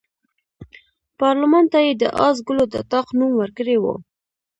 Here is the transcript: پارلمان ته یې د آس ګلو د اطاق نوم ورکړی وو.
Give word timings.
پارلمان 1.19 1.65
ته 1.71 1.79
یې 1.85 1.93
د 2.01 2.03
آس 2.27 2.37
ګلو 2.47 2.65
د 2.71 2.73
اطاق 2.83 3.07
نوم 3.19 3.31
ورکړی 3.37 3.75
وو. 3.79 3.95